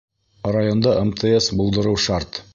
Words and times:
Районда 0.55 0.95
МТС 1.11 1.53
булдырыу 1.61 2.05
шарт. 2.09 2.43